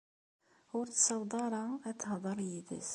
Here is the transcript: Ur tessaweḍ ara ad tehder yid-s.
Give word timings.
Ur 0.77 0.85
tessaweḍ 0.87 1.31
ara 1.45 1.63
ad 1.89 1.97
tehder 2.01 2.39
yid-s. 2.49 2.89